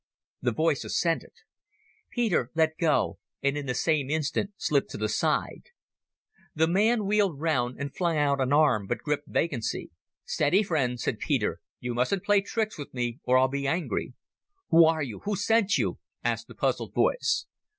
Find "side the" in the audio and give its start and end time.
5.07-6.67